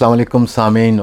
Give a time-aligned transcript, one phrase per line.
[0.00, 1.00] السلام علیکم سامعین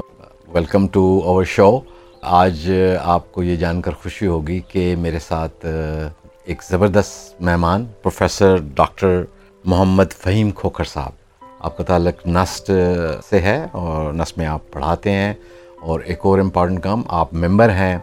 [0.47, 1.79] ویلکم ٹو اوور شو
[2.21, 2.71] آج
[3.04, 5.65] آپ کو یہ جان کر خوشی ہوگی کہ میرے ساتھ
[6.46, 9.24] ایک زبردست مہمان، پروفیسر ڈاکٹر
[9.65, 11.12] محمد فہیم کھوکھر صاحب۔
[11.60, 12.71] آپ کا تعلق نسٹ
[13.29, 15.34] سے ہے اور نسٹ میں آپ پڑھاتے ہیں۔
[15.81, 17.98] اور ایک اور امپورٹنٹ کام، آپ ممبر ہیں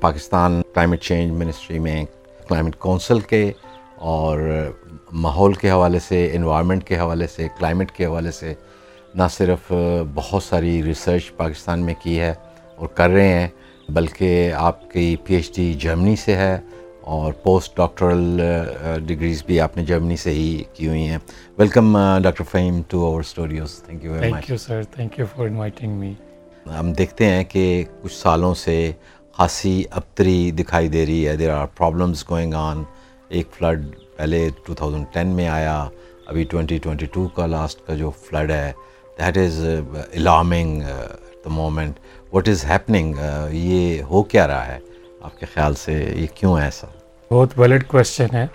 [0.00, 2.04] پاکستان کلائمیٹ چینج منسٹری میں
[2.48, 3.52] کلائمیٹ کونسل کے
[3.96, 4.66] اور
[5.12, 8.54] ماحول کے حوالے سے انوائرمنٹ کے حوالے سے کلائمیٹ کے حوالے سے
[9.18, 9.72] نہ صرف
[10.14, 12.34] بہت ساری ریسرچ پاکستان میں کی ہے
[12.76, 13.48] اور کر رہے ہیں
[13.88, 16.58] بلکہ آپ کی پی ایچ ڈی جرمنی سے ہے
[17.00, 18.40] اور پوسٹ ڈاکٹرل
[19.06, 21.18] ڈگریز بھی آپ نے جرمنی سے ہی کی ہوئی ہیں۔
[21.58, 25.46] Welcome doctor Fahim to our studios thank you very much you sir thank you for
[25.46, 26.12] inviting me
[26.78, 28.80] ہم دیکھتے ہیں کہ کچھ سالوں سے
[29.38, 32.82] خاصی ابتری دکھائی دے رہی ہے۔ There are problems going on
[33.28, 35.88] ایک فلڈ پہلے 2010 میں آیا
[36.26, 38.72] ابھی 2022 کا لاسٹ کا جو فلڈ ہے
[39.18, 40.82] that is alarming
[41.44, 41.98] the moment
[42.32, 43.14] what is happening
[43.52, 44.78] یہ ہو کیا رہا ہے؟
[45.20, 46.86] آپ کے خیال سے یہ کیوں ہے ایسا؟
[47.30, 48.46] بہت ویلڈ کوشچن ہے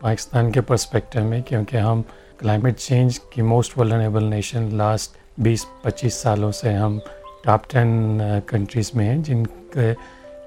[0.00, 2.02] پاکستان کے پرسپیکٹو میں، کیونکہ ہم
[2.38, 6.98] کلائمیٹ چینج کی موسٹ ولنیبل نیشن لاسٹ بیس پچیس سالوں سے ہم
[7.44, 9.92] ٹاپ ٹین کنٹریز میں ہیں، جن کے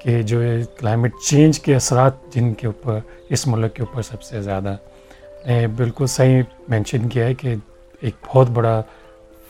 [0.04, 0.40] کہ جو
[0.80, 3.00] کلائمیٹ چینج کے اثرات جن کے اوپر،
[3.30, 4.76] اس ملک کے اوپر سب سے زیادہ،
[5.46, 7.56] نے بالکل صحیح مینشن کیا ہے کہ
[8.02, 8.82] ایک بہت بڑا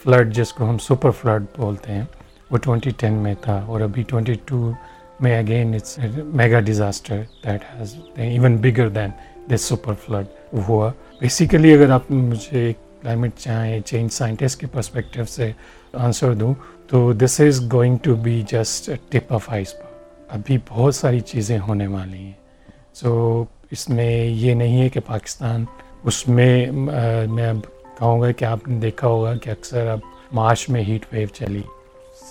[0.03, 2.03] فلڈ جس کو ہم سپر فلڈ بولتے ہیں،
[2.51, 4.71] وہ ٹونٹی ٹین میں تھا اور ابھی ٹونٹی ٹو
[5.19, 5.99] میں again it's
[6.33, 9.09] mega disaster that has even bigger than
[9.51, 15.51] this super flood ہوا۔ بیسیکلی اگر آپ مجھے کلائمیٹ چاہیں چینج سائنٹسٹ کے پرسپیکٹیو سے
[15.93, 16.53] آنسر دوں
[16.87, 19.73] تو this is going to be just tip of ice
[20.29, 22.31] ابھی بہت ساری چیزیں ہونے والی ہیں۔
[22.93, 25.65] سو اس میں یہ نہیں ہے کہ پاکستان
[26.03, 27.57] اس میں میں اب
[27.99, 29.99] کہوں گا کہ آپ نے دیکھا ہوگا کہ اکثر اب
[30.31, 31.61] مارچ میں ہیٹ ویو چلی۔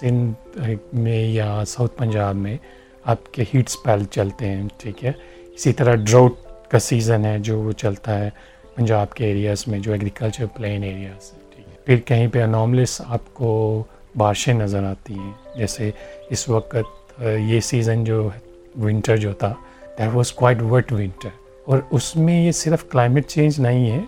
[0.00, 2.56] سندھ میں یا ساؤتھ پنجاب میں
[3.04, 5.12] آپ کے ہیٹ اسپیل چلتے ہیں، ٹھیک ہے؟
[5.54, 6.34] اسی طرح ڈراؤٹ
[6.70, 8.28] کا سیزن ہے جو وہ چلتا ہے
[8.74, 13.32] پنجاب کے ایریاز میں، جو ایگریکلچر پلین ایریاز ٹھیک ہے؟ پھر کہیں پہ انوملس آپ
[13.34, 13.82] کو
[14.16, 15.90] بارشیں نظر آتی ہیں۔ جیسے
[16.30, 18.28] اس وقت یہ سیزن جو
[18.82, 19.52] ونٹر جو تھا
[19.98, 21.28] that was quite wet winter
[21.64, 24.00] اور اس میں یہ صرف کلائمیٹ چینج نہیں ہے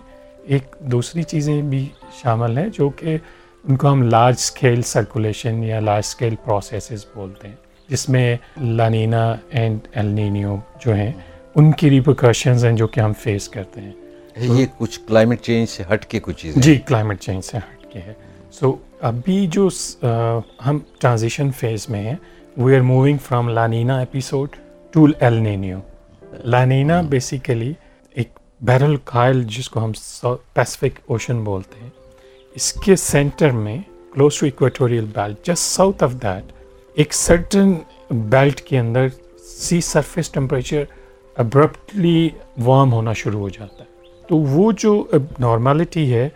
[0.47, 1.89] ایک دوسری چیزیں بھی
[2.23, 3.17] شامل ہیں جو کہ
[3.63, 7.55] ان کو ہم لارج اسکیل سرکولیشن یا لارج اسکیل پروسیسز بولتے ہیں
[7.87, 10.55] جس میں لانینا اینڈ النینیو
[10.85, 11.11] جو ہیں
[11.55, 13.91] ان کی ریپرکشنز ہیں جو کہ ہم فیس کرتے ہیں۔
[14.35, 17.99] یہ کچھ کلائمیٹ چینج سے ہٹ کے کچھ چیزیں جی کلائمیٹ چینج سے ہٹ کے
[17.99, 18.13] ہے
[18.51, 19.69] سو ابھی جو
[20.65, 22.15] ہم ٹرانزیشن فیز میں ہیں
[22.57, 24.49] we are moving from La Nina episode
[24.91, 25.79] to El Nino
[26.43, 27.73] La Nina basically
[28.65, 29.91] بحر القائل جس کو ہم
[30.53, 31.89] پیسفک اوشن بولتے ہیں،
[32.55, 33.77] اس کے سینٹر میں
[34.13, 36.51] close to equatorial belt just south of that
[36.95, 37.73] ایک سرٹن
[38.11, 39.07] بیلٹ کے اندر
[39.57, 40.83] sea surface temperature
[41.35, 42.29] abruptly
[42.65, 45.07] warm ہونا شروع ہو جاتا ہے۔ تو وہ جو
[45.39, 46.29] نارملٹی ہے،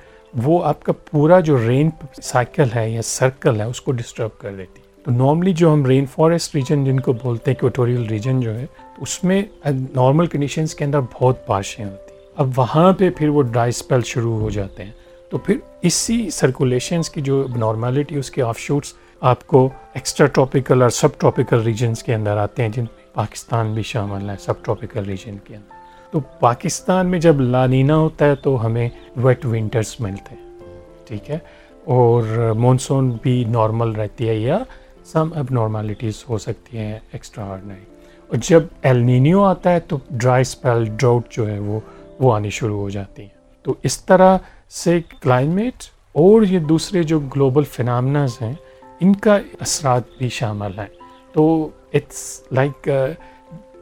[0.43, 1.89] وہ آپ کا پورا جو رین
[2.23, 5.85] سائیکل ہے یا سرکل ہے، اس کو ڈسٹرب کر دیتی ہے۔ تو نارملی جو ہم
[5.85, 8.65] رین فارسٹ ریجن جن کو بولتے ہیں ایکوٹوریل ریجن جو ہے
[8.97, 12.08] اس میں نارمل کنڈیشنس کے اندر بہت بارشیں ہوتی ہیں۔
[12.39, 14.91] اب وہاں پہ پھر وہ ڈرائی اسپیل شروع ہو جاتے ہیں۔
[15.29, 20.81] تو پھر اسی سرکولیشنس کی جو نارملٹی اس کے آف شوٹس آپ کو ایکسٹرا ٹراپیکل
[20.81, 24.63] اور سب ٹراپیکل ریجنس کے اندر آتے ہیں، جن میں پاکستان بھی شامل ہے سب
[24.63, 25.73] ٹراپیکل ریجن کے اندر۔
[26.11, 30.59] تو پاکستان میں جب لانینا ہوتا ہے تو ہمیں ویٹ ونٹرس ملتے ہیں۔
[31.07, 31.37] ٹھیک ہے؟
[31.85, 34.59] اور مونسون بھی نارمل رہتی ہے یا
[35.05, 37.83] سم اب نارملٹیز ہو سکتی ہیں ایکسٹرا آرڈنری
[38.27, 41.79] اور جب ایلنینیو آتا ہے تو ڈرائی اسپیل ڈراؤٹ جو ہے وہ
[42.19, 43.29] وہ آنی شروع ہو جاتی ہیں۔
[43.63, 44.37] تو اس طرح
[44.69, 48.53] سے کلائمیٹ اور یہ دوسرے جو گلوبل فنامناز ہیں،
[48.99, 50.85] ان کا اثرات بھی شامل ہیں۔
[51.33, 52.89] تو اٹس لائک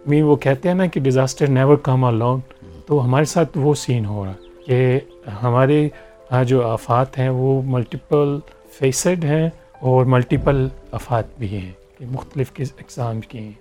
[0.06, 2.40] می وہ کہتے ہیں نا کہ ڈیزاسٹر نیور کم الاؤن
[2.86, 4.34] تو ہمارے ساتھ وہ سین ہو رہا
[4.66, 5.00] کہ
[5.44, 5.90] ہمارے
[6.46, 8.40] جو آفات ہیں، وہ ملٹیپل
[8.72, 9.50] فیسڈ ہیں
[9.80, 13.52] اور ملٹیپل افات بھی ہیں کہ مختلف کس اقسام کی ہیں۔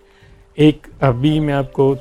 [0.55, 1.95] ایک ابھی میں آپ کو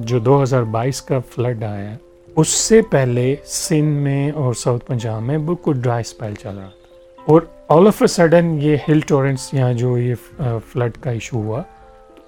[0.00, 1.96] جو دو ہزار بائیس کا فلڈ آیا ہے
[2.38, 7.22] اس سے پہلے سندھ میں اور ساؤتھ پنجاب میں بالکل ڈرائی اسپیل چل رہا تھا۔
[7.26, 11.62] اور آل آف اے سڈن یہ ہل ٹورنٹس یہاں جو یہ فلڈ کا ایشو ہوا،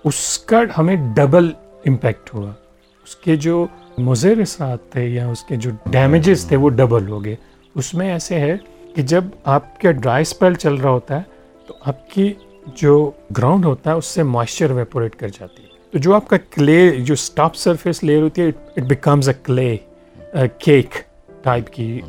[0.05, 1.53] اس کا ہمیں ڈبل
[1.87, 2.51] امپیکٹ ہوا۔
[3.05, 3.67] اس کے جو
[3.99, 7.37] مضر اثرات تھے یا اس کے جو ڈیمیجز تھے وہ ڈبل ہو گئے۔
[7.75, 8.57] اس میں ایسے ہے
[8.95, 11.23] کہ جب آپ کا ڈرائی اسپیل چل رہا ہوتا ہے
[11.67, 12.33] تو آپ کی
[12.75, 16.37] جو گراؤنڈ ہوتا ہے اس سے موائسچر ویپوریٹ کر جاتی ہے۔ تو جو آپ کا
[16.51, 19.77] کلے جو اسٹاپ سرفیس لیئر ہوتی ہے it becomes a clay
[20.59, 20.95] cake
[21.43, 22.01] type کی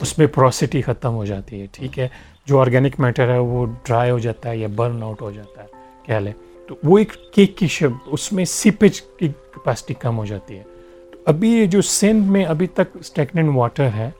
[0.00, 2.08] اس میں پروسٹی ختم ہو جاتی ہے ٹھیک ہے؟
[2.46, 5.66] جو آرگینک میٹر ہے وہ ڈرائی ہو جاتا ہے یا برن آؤٹ ہو جاتا ہے
[6.06, 6.32] کہہ لیں
[6.68, 10.62] تو وہ ایک کیک کی شب اس میں سیپیج کی کیپیسٹی کم ہو جاتی ہے۔
[11.10, 14.10] تو ابھی یہ جو سندھ میں ابھی تک اسٹیکنٹ واٹر ہے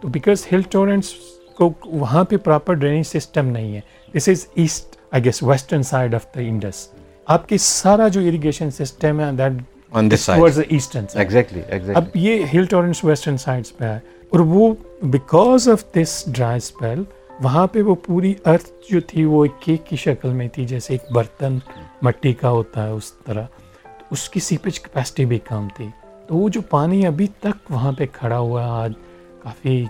[0.00, 1.14] تو بیکاز ہل ٹورنٹس
[1.56, 3.80] کو وہاں پہ پراپر ڈرینیج سسٹم نہیں ہے
[4.14, 6.88] this is east I guess western side of the Indus
[7.24, 9.52] آپ کی سارا جو اریگیشن سسٹم ہے دیٹ
[9.94, 11.04] ایسٹرن
[11.94, 13.98] اب یہ ہل ٹورنٹس ویسٹرن سائڈس پہ ہے
[14.30, 17.02] اور وہ because of this dry spell
[17.40, 20.94] وہاں پہ وہ پوری ارتھ جو تھی وہ ایک کیک کی شکل میں تھی جیسے
[20.94, 21.58] ایک برتن
[22.02, 23.44] مٹی کا ہوتا ہے اس طرح۔
[23.84, 25.88] تو اس کی سیپیج کیپیسٹی بھی کم تھی۔
[26.26, 28.92] تو وہ جو پانی ابھی تک وہاں پہ کھڑا ہوا آج
[29.42, 29.84] کافی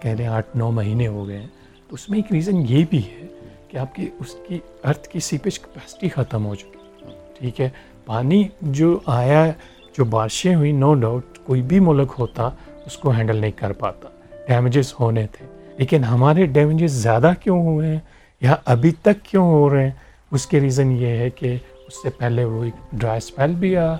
[0.00, 1.46] کہہ لیں آٹھ نو مہینے ہو گئے ہیں
[1.88, 3.26] تو اس میں ایک ریزن یہ بھی ہے
[3.68, 7.04] کہ آپ کی اس کی ارتھ کی سیپیج کیپیسٹی ختم ہو چکی۔
[7.38, 7.68] ٹھیک ہے؟
[8.06, 9.50] پانی جو آیا
[9.98, 12.50] جو بارشیں ہوئی نو ڈاؤٹ کوئی بھی ملک ہوتا
[12.86, 14.08] اس کو ہینڈل نہیں کر پاتا۔
[14.48, 15.46] ڈیمیجز ہونے تھے۔
[15.78, 17.98] لیکن ہمارے ڈیمیجز زیادہ کیوں ہوئے ہیں؟
[18.40, 19.90] یا ابھی تک کیوں ہو رہے ہیں؟
[20.30, 21.56] اس کے ریزن یہ ہے کہ
[21.88, 23.94] اس سے پہلے وہ ایک ڈرائی اسپیل بھی آ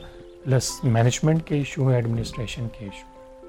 [0.44, 3.06] پلس مینجمنٹ کے ایشو ہیں ایڈمنسٹریشن کے ایشو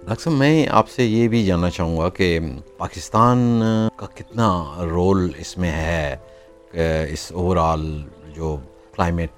[0.07, 2.39] ڈاکٹر صاحب میں آپ سے یہ بھی جاننا چاہوں گا کہ
[2.77, 3.61] پاکستان
[3.95, 6.15] کا کتنا رول اس میں ہے
[7.09, 8.01] اس اوور آل
[8.35, 8.57] جو
[8.95, 9.29] کلائمیٹ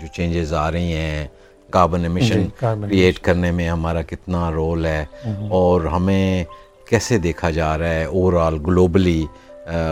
[0.00, 1.26] جو چینجز آ رہی ہیں
[1.70, 5.04] کاربن ایمیشن کریٹ کرنے میں ہمارا کتنا رول ہے
[5.48, 6.44] اور ہمیں
[6.88, 9.26] کیسے دیکھا جا رہا ہے overall globally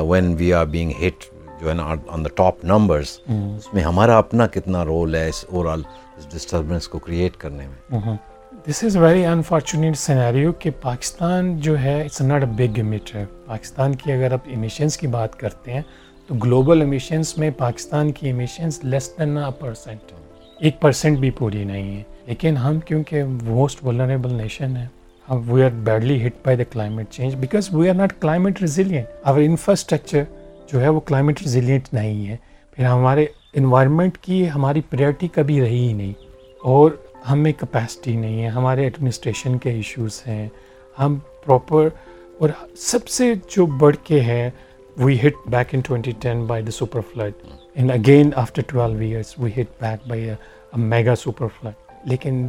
[0.09, 1.25] when we are being hit
[1.61, 5.45] جو ہے نا آن دا ٹاپ نمبرس اس میں ہمارا اپنا کتنا رول ہے اس
[5.51, 5.83] اوور آل
[6.33, 8.17] ڈسٹربنس کو کریٹ کرنے میں۔
[8.67, 13.95] This is very unfortunate scenario کہ پاکستان جو ہے it's not a big emitter Pakistan
[13.95, 15.83] کی اگر آپ امیشنس کی بات کرتے ہیں
[16.27, 20.01] تو گلوبل امیشنس میں پاکستان کی امیشنس لیس دین پرسینٹ
[20.61, 24.87] ایک پرسینٹ بھی پوری نہیں ہے۔ لیکن ہم کیونکہ موسٹ ولنریبل نیشن ہے
[25.29, 29.41] we are badly hit by the climate change because we are not climate resilient اور
[29.41, 30.23] انفراسٹرکچر
[30.73, 32.37] جو ہے وہ کلائمیٹ ریزیلینٹ نہیں ہے۔
[32.71, 36.13] پھر ہمارے انوائرمنٹ کی ہماری پریورٹی کبھی رہی ہی نہیں۔
[36.63, 36.91] اور
[37.31, 40.49] ہمیں کپیسٹی نہیں ہے۔ ہمارے ایڈمنسٹریشن کے ایشوز ہیں۔
[40.99, 41.89] ہم پراپر
[42.39, 44.51] اور سب سے جو بڑھ کے ہے
[52.07, 52.47] لیکن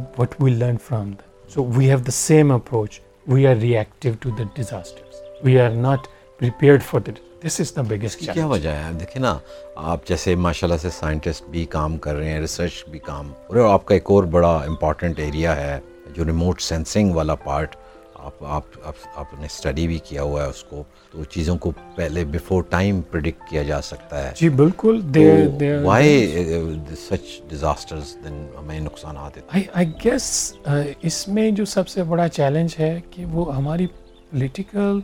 [7.42, 9.38] دس از دا بگیسٹ کیا وجہ ہے دیکھیں نا
[9.74, 13.56] آپ جیسے ماشاء اللہ سے سائنٹسٹ بھی کام کر رہے ہیں ریسرچ بھی کام اور
[13.56, 15.80] آپ کا ایک اور بڑا امپورٹنٹ ایریا ہے
[16.14, 17.76] جو ریموٹ سینسنگ والا پارٹ
[18.26, 18.64] آپ آپ
[19.14, 23.00] آپ نے اسٹڈی بھی کیا ہوا ہے اس کو تو چیزوں کو پہلے بفور ٹائم
[23.10, 25.00] پرڈکٹ کیا جا سکتا ہے۔ جی بالکل
[25.84, 26.14] وائی
[27.00, 28.16] سچ ڈیزاسٹرز
[28.58, 29.38] ہمیں نقصانات
[29.72, 30.26] آئی گیس
[31.02, 33.86] اس میں جو سب سے بڑا چیلنج ہے کہ وہ ہماری
[34.30, 35.00] پولیٹیکل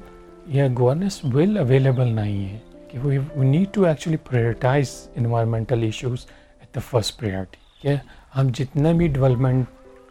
[0.49, 2.59] یا گورننس ول اویلیبل نہیں ہے
[2.91, 6.27] کہ we need to actually prioritize environmental issues
[6.61, 7.95] at the first priority کہ
[8.37, 9.65] ہم جتنا بھی ڈیولپمنٹ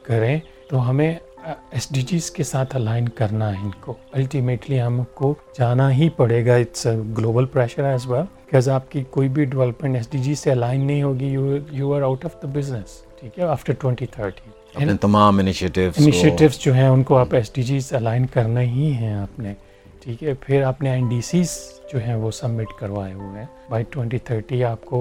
[0.06, 1.14] کریں تو ہمیں
[1.46, 3.94] ایس ڈی جیز کے ساتھ الائن کرنا ہے ان کو.
[4.14, 6.56] الٹیمیٹلی ہم کو جانا ہی پڑے گا.
[6.56, 6.86] It's
[7.18, 10.86] global pressure as well because آپ کی کوئی بھی ڈیولپمنٹ ایس ڈی جی سے الائن
[10.88, 11.36] نہیں ہوگی.
[11.72, 14.50] You are out of the business ٹھیک ہے؟ آفٹر ٹوینٹی تھرٹی
[15.02, 19.40] تمام انیشیٹیوز جو ہیں ان کو آپ ایس ڈی جیز الائن کرنا ہی ہیں آپ
[19.40, 19.54] نے.
[20.04, 21.58] ٹھیک ہے؟ پھر آپ نے این ڈی سیز
[21.94, 23.46] جو ہیں وہ سبمٹ کروائے ہوئے ہیں.
[23.70, 25.00] بائی ٹوینٹی تھرٹی آپ کو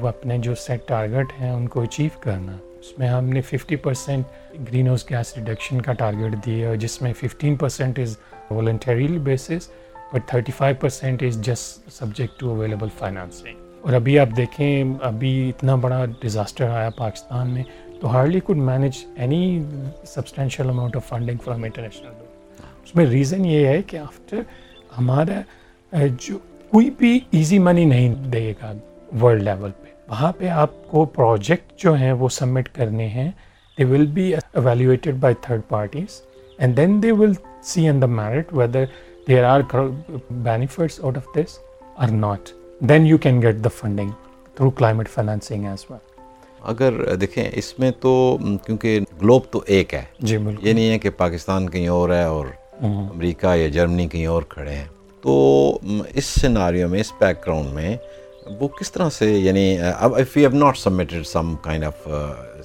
[0.00, 2.56] وہ اپنے جو سیٹ ٹارگیٹ ہیں ان کو اچیو کرنا.
[2.82, 7.56] اس میں ہم نے fifty percent greenhouse gas reduction کا ٹارگیٹ دیا جس میں fifteen
[7.56, 8.16] percent is
[8.50, 9.68] voluntary basis
[10.12, 15.32] but thirty five percent is just subject to available financing اور ابھی آپ دیکھیں، ابھی
[15.48, 17.62] اتنا بڑا ڈیزاسٹر آیا پاکستان میں،
[18.00, 19.62] تو hardly could manage any
[20.06, 22.12] substantial amount of funding from international
[22.84, 24.40] اس میں ریزن یہ ہے کہ آفٹر
[24.98, 25.40] ہمارا،
[26.20, 26.38] جو
[26.70, 28.72] کوئی بھی ایزی منی نہیں دے گا
[29.22, 33.30] ورلڈ لیول پہ۔ وہاں پہ آپ کو پروجیکٹ جو ہیں وہ سبمٹ کرنے ہیں.
[33.78, 36.20] They will be evaluated by third parties
[36.58, 37.32] and then they will
[37.64, 38.84] see in the merit whether
[39.28, 39.60] there are
[40.30, 41.58] benefits out of this
[41.96, 42.50] are not
[42.88, 44.10] then you can get the funding
[44.56, 46.10] through climate financing as well
[46.62, 50.04] اگر دیکھیں اس میں تو کیونکہ Globe تو ایک ہے.
[50.18, 50.66] جی بالکل.
[50.66, 52.46] یہ نہیں ہے کہ پاکستان کہیں اور ہے اور
[52.82, 54.86] امریکہ یا جرمنی کہیں اور کھڑے ہیں.
[55.22, 55.78] تو
[56.14, 57.96] اس سیناریو میں اس بیک گراؤنڈ میں
[58.60, 62.08] وہ کس طرح سے یعنی اب if you have not submitted some kind of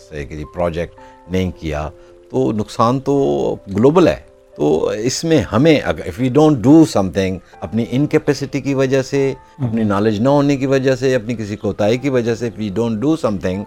[0.09, 0.95] سے کہ پروجیکٹ
[1.31, 1.89] نہیں کیا
[2.29, 4.15] تو نقصان تو گلوبل ہے۔
[4.55, 9.33] تو اس میں ہمیں اگر if you don't do something اپنی انکیپیسٹی کی وجہ سے
[9.57, 12.73] اپنی نالج نہ ہونے کی وجہ سے اپنی کسی کوتاہی کی وجہ سے if you
[12.73, 13.63] don't do something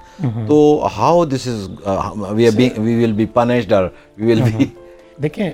[0.48, 1.70] تو how this is
[2.78, 3.84] we will be punished اور
[4.18, 4.64] وی ول بی
[5.22, 5.50] دیکھیں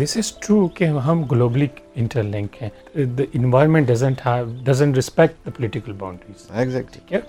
[0.00, 4.20] دس از ٹرو کہ ہم گلوبلی انٹر لنک ہیں the environment doesn't
[4.64, 6.50] doesn't respect the political boundaries
[7.12, 7.20] ہے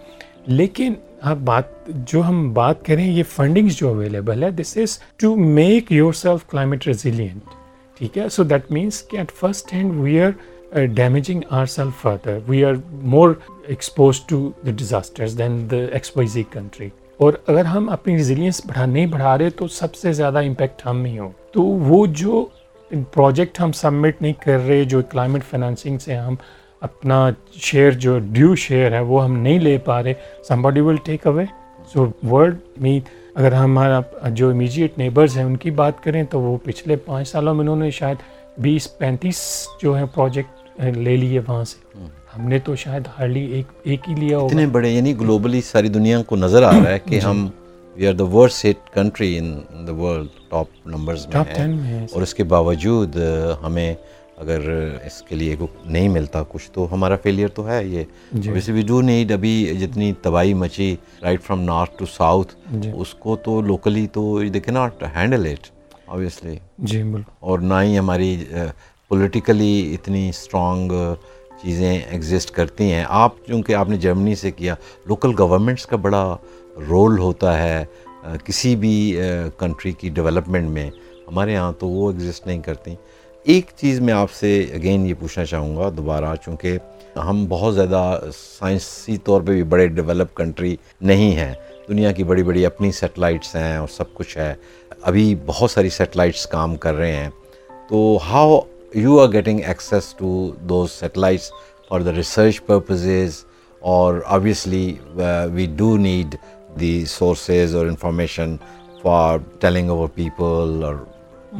[0.48, 5.36] لیکن آپ بات جو ہم بات کریں یہ فنڈنگس جو اویلیبل ہے this is to
[5.36, 7.56] make yourself climate resilient
[7.98, 12.38] ٹھیک ہے؟ سو دیٹ مینس کہ at first hand we are damaging our self further
[12.48, 12.74] we are
[13.14, 13.34] more
[13.68, 18.62] expose to the disasters than the X Y Z country اور اگر ہم اپنی resilience
[18.66, 21.32] بڑھا نہیں بڑھا رہے تو سب سے زیادہ امپیکٹ ہم ہی ہوں.
[21.52, 22.46] تو وہ جو
[22.92, 26.36] پروجیکٹ ہم سبمٹ نہیں کر رہے جو کلائمیٹ فائنانسنگ سے ہم
[26.82, 30.14] اپنا شیئر جو ڈیو شیئر ہے وہ ہم نہیں لے پا رہے۔
[30.48, 31.46] Some body will take away
[31.94, 33.00] so world می
[33.36, 37.54] اگر ہمارا جو امیجیٹ نیبرز ہیں ان کی بات کریں تو وہ پچھلے پانچ سالوں
[37.54, 38.18] میں انہوں نے شاید
[38.58, 42.06] بیس پینتیس جو ہے پروجیکٹ لے لیے وہاں سے۔
[42.38, 46.22] ہم نے تو شاید ہارلی ایک ایک ہی لیا اتنے بڑے یعنی گلوبلی ساری دنیا
[46.24, 47.48] کو نظر آ رہا ہے کہ ہم
[47.98, 49.54] we are the worst hit country in
[49.88, 53.16] the world top numbers میں اور اس کے باوجود
[53.64, 53.94] ہمیں
[54.38, 54.68] اگر
[55.06, 58.04] اس کے لیے نہیں ملتا کچھ تو ہمارا فیلئر تو ہے یہ
[58.48, 62.56] ویسے وی ڈو نیڈ ابھی جتنی تباہی مچی right from north to south
[62.94, 65.70] اس کو تو لوکلی تو they can not handle it
[66.08, 67.02] obviously جی
[67.40, 68.36] اور نہ ہی ہماری
[69.12, 70.92] پولیٹیکلی اتنی اسٹرانگ
[71.62, 74.76] چیزیں ایگزسٹ کرتی ہیں آپ چونکہ آپ نے جرمنی سے کیا
[75.06, 76.36] لوکل گورنمنٹس کا بڑا
[76.90, 77.86] رول ہوتا ہے
[78.44, 79.20] کسی بھی
[79.58, 80.90] کنٹری کی ڈیولپمنٹ میں
[81.28, 82.96] ہمارے یہاں تو وہ ایگزسٹ نہیں کرتی۔
[83.44, 86.78] ایک چیز میں آپ سے اگین یہ پوچھنا چاہوں گا دوبارہ، چونکہ
[87.16, 88.20] ہم بہت زیادہ
[88.60, 91.54] سائنسی طور پہ بھی بڑے ڈیولپ کنٹری نہیں ہیں۔
[91.90, 94.54] دنیا کی بڑی بڑی اپنی سیٹلائٹس ہیں اور سب کچھ ہے۔
[95.02, 97.30] ابھی بہت ساری سیٹلائٹس کام کر رہے ہیں۔
[97.90, 98.60] تو how
[98.96, 101.52] you are getting access to those satellites
[101.90, 103.46] for the research purposes
[103.80, 104.94] اور obviously
[105.54, 106.36] we do need
[106.80, 108.56] the sources اور information
[109.02, 110.96] for telling over people اور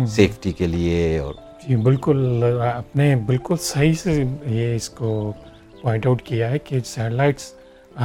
[0.08, 1.34] سیفٹی کے لیے اور
[1.68, 5.32] جی بالکل آپ نے بالکل صحیح سے یہ اس کو
[5.82, 7.54] پوائنٹ آؤٹ کیا ہے کہ satellites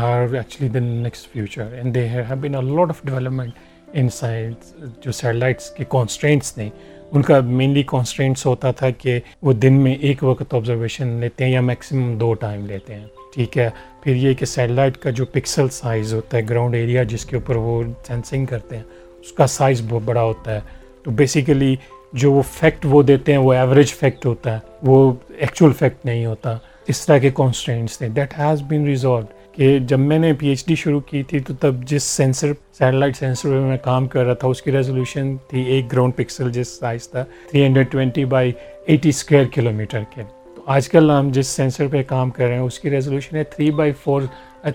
[0.02, 3.54] are actually the next future and they have been a lot of development
[3.92, 4.72] in science
[5.04, 6.68] جو سیٹلائٹس کے کانسٹرینٹس تھے
[7.12, 11.52] ان کا مینلی کانسٹرینٹس ہوتا تھا کہ وہ دن میں ایک وقت آبزرویشن لیتے ہیں
[11.52, 13.70] یا میکسیمم دو ٹائم لیتے ہیں۔ ٹھیک ہے،
[14.02, 17.56] پھر یہ کہ سیٹلائٹ کا جو پکسل سائز ہوتا ہے گراؤنڈ ایریا جس کے اوپر
[17.56, 18.82] وہ سینسنگ کرتے ہیں،
[19.20, 20.60] اس کا سائز بہت بڑا ہوتا ہے۔
[21.02, 21.76] تو بیسیکلی
[22.12, 26.26] جو وہ فیکٹ وہ دیتے ہیں، وہ ایوریج فیکٹ ہوتا ہے، وہ ایکچوئل فیکٹ نہیں
[26.26, 30.48] ہوتا۔ اس طرح کے کانسٹرینٹس تھے۔ دیٹ ہیز بین ریزالوڈ کہ جب میں نے پی
[30.48, 34.24] ایچ ڈی شروع کی تھی تو تب جس سینسر سیٹلائٹ سینسر پہ میں کام کر
[34.24, 38.24] رہا تھا اس کی ریزولوشن تھی ایک گراؤنڈ پکسل جس سائز تھا three hundred twenty
[38.24, 38.52] by
[38.86, 40.22] eighty square kilometre کے۔
[40.56, 43.44] تو آج کل ہم جس سینسر پہ کام کر رہے ہیں اس کی ریزولوشن ہے
[43.44, 44.22] three by four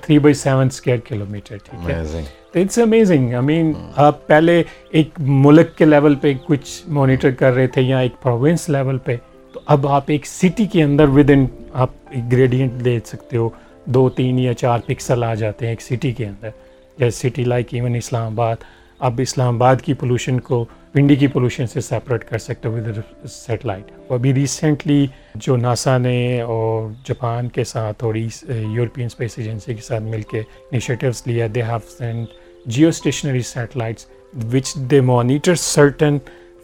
[0.02, 5.10] three by seven square kilometre ٹھیک ہے؟ تو اٹس امیزنگ آئی مین آپ پہلے ایک
[5.20, 9.16] ملک کے لیول پہ کچھ مانیٹر کر رہے تھے یا ایک پروونس لیول پہ
[9.54, 13.50] تو اب آپ ایک سٹی کے اندر ود ان آپ ایک گریڈینٹ دے سکتے ہو۔
[13.94, 16.50] دو تین یا چار پکسل آ جاتے ہیں ایک سٹی کے اندر۔
[16.98, 18.64] جیسے سٹی لائک ایون اسلام آباد
[19.00, 23.00] اب اسلام آباد کی پولوشن کو پنڈی کی پولوشن سے سپریٹ کر سکتے ہو ود
[23.30, 29.82] سیٹلائٹ ابھی ریسنٹلی جو ناسا نے اور جاپان کے ساتھ اور یورپین اسپیس ایجنسی کے
[29.82, 32.28] ساتھ مل کے انیشیٹوس لیا they have send
[32.88, 34.06] geostationary satellites
[34.54, 36.18] which they monitor certain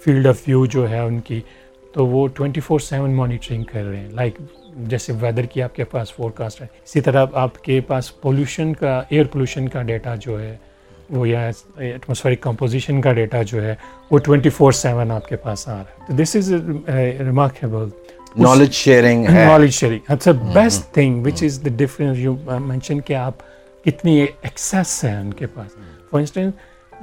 [0.03, 1.39] field of view جو ہے ان کی۔
[1.94, 4.42] تو وہ ٹوینٹی فور سیون مانیٹرنگ کر رہے ہیں۔ لائک
[4.77, 8.74] جیسے ویدر کی آپ کے پاس فور کاسٹ ہے۔ اسی طرح آپ کے پاس پولوشن
[8.74, 10.56] کا ایئر پولوشن کا ڈیٹا جو ہے
[11.10, 13.75] وہ یا ایٹماسفیرک کمپوزیشن کا ڈیٹا جو ہے
[14.12, 16.53] وہ ٹوینٹی فور سیون آپ کے پاس آ رہا ہے۔ تو this is
[17.20, 17.88] remarkable
[18.36, 23.13] knowledge sharing knowledge sharing it's a best thing which is the difference you mention کہ
[23.13, 23.34] آپ
[23.86, 25.75] کتنی ایکسیس ہے ان کے پاس۔
[26.10, 26.53] فار انسٹنس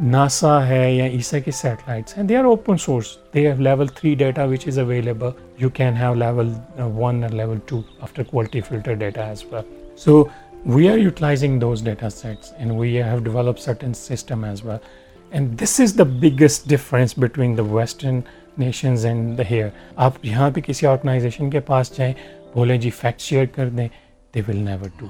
[0.03, 4.15] ناسا ہے یا ایسا کی سیٹلائٹس ہیں they are open source they have level three
[4.15, 6.53] data which is available you can have level
[6.99, 10.25] one and level two after quality filter data as well so
[10.67, 14.89] we are utilising those data sets and we have develop certain system as well
[15.31, 18.21] and this is the biggest difference between the western
[18.59, 22.13] nations and the here آپ یہاں پہ کسی organization کے پاس جائیں،
[22.55, 23.89] بولیں جی fact share کر دیں
[24.35, 25.07] they will never do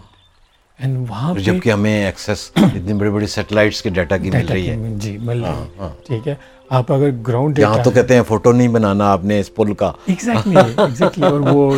[1.08, 5.16] وہاں جبکہ ہمیں ایکسیس اتنی بڑی بڑی سیٹلائٹس کے ڈیٹا کی مل رہی ہے جی
[5.18, 6.34] مل رہی ہے۔ ٹھیک ہے
[6.70, 9.92] آپ اگر گراؤنڈ یہاں تو کہتے ہیں فوٹو نہیں بنانا آپ نے اس پل کا
[10.06, 11.72] ایگزیکٹلی ایگزیکٹلی اور وہ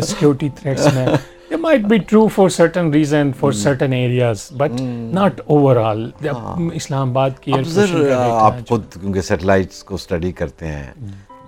[0.00, 1.06] سیکورٹی تھریٹس میں
[1.50, 3.54] it might be true for certain reason for mm.
[3.54, 5.12] certain areas but mm.
[5.12, 6.08] not overall
[7.10, 10.92] Islamabad کی آپ خود کیونکہ سیٹلائٹس کو اسٹڈی کرتے ہیں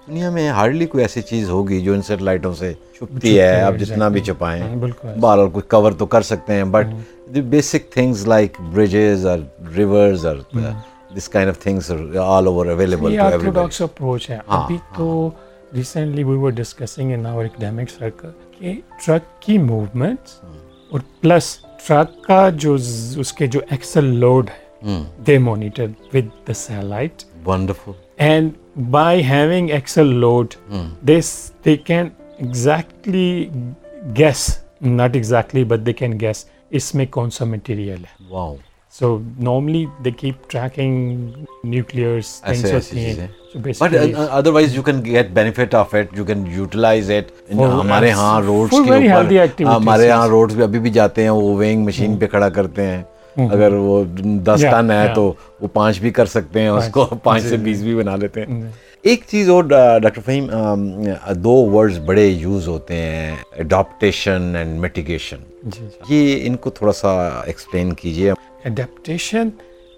[0.08, 4.08] دنیا میں ہارڈلی کوئی ایسی چیز ہوگی جو ان سیٹلائٹوں سے چھپتی ہے آپ جتنا
[4.08, 4.62] بھی چھپائیں۔
[5.20, 6.86] بہرحال کچھ کور تو کر سکتے ہیں but
[7.34, 9.38] the basic things like bridges اور
[9.76, 10.36] ریورز اور
[11.16, 11.90] this kind of things
[12.22, 15.08] all over available orthodox approach ہے۔ ابھی تو
[15.76, 18.74] recently we were discussing in our academic circle کہ
[19.06, 20.38] ٹرک کی موومنٹس
[20.90, 22.74] اور پلس ٹرک کا جو
[23.20, 29.70] اس کے جو ایکسل لوڈ ہے they monitor with the satellite wonderful and by having
[29.70, 30.54] axle load
[31.08, 33.48] this they can exactly
[34.16, 34.48] guess
[34.80, 38.46] not exactly but they can guess اس میں کون سا مٹیریل ہے
[38.94, 41.28] so normally they keep tracking
[41.64, 43.26] nuclears ایسے ایسی چیزیں
[43.80, 43.94] but
[44.30, 49.10] otherwise you can get benefit of it you can utilise it ہمارے ہاں roads کے
[49.10, 52.86] اوپر ہمارے ہاں روڈس پہ ابھی بھی جاتے ہیں وہ ویئنگ مشین پہ کھڑا کرتے
[52.86, 53.02] ہیں
[53.36, 54.04] اگر وہ
[54.46, 57.80] دس ٹن ہے تو وہ پانچ بھی کر سکتے ہیں اس کو پانچ سے بیس
[57.80, 58.70] بھی بنا لیتے ہیں۔
[59.02, 60.46] ایک چیز اور ڈاکٹر فہیم
[61.34, 65.36] دو ورڈز بڑے یوز ہوتے ہیں اڈاپٹیشن اینڈ میٹیگیشن
[66.08, 67.12] یہ ان کو تھوڑا سا
[67.46, 68.32] ایکسپلین کیجیے
[68.64, 69.48] اڈیپٹیشن